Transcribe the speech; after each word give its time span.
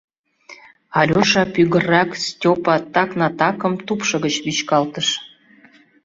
Алёша 0.99 1.43
пӱгыррак 1.53 2.11
Степа 2.25 2.75
Так-на-Такым 2.93 3.73
тупшо 3.85 4.15
гыч 4.23 4.35
вӱчкалтыш. 4.45 5.07